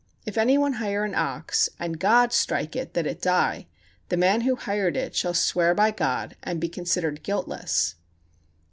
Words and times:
If 0.25 0.35
any 0.35 0.57
one 0.57 0.73
hire 0.81 1.03
an 1.05 1.13
ox, 1.13 1.69
and 1.77 1.99
God 1.99 2.33
strike 2.33 2.75
it 2.75 2.95
that 2.95 3.05
it 3.05 3.21
die, 3.21 3.67
the 4.09 4.17
man 4.17 4.41
who 4.41 4.55
hired 4.55 4.97
it 4.97 5.15
shall 5.15 5.35
swear 5.35 5.75
by 5.75 5.91
God 5.91 6.35
and 6.41 6.59
be 6.59 6.69
considered 6.69 7.21
guiltless. 7.21 7.93